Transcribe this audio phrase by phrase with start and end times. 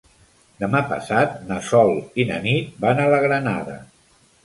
[0.63, 1.93] Demà passat na Sol
[2.25, 3.81] i na Nit van a la Granada.